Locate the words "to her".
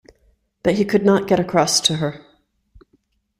1.81-2.25